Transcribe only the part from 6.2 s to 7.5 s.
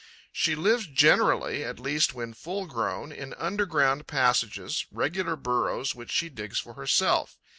digs for herself.